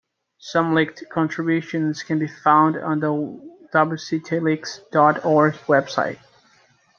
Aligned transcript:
Some 0.39 0.73
leaked 0.73 1.03
contributions 1.11 2.01
can 2.01 2.17
be 2.17 2.25
found 2.27 2.75
on 2.75 3.01
the 3.01 3.39
wcitleaks 3.71 4.79
dot 4.89 5.23
org 5.23 5.55
web 5.67 5.91
site. 5.91 6.17